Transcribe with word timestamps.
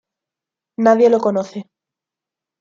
Nadie 0.79 1.11
lo 1.11 1.19
conoce. 1.19 1.69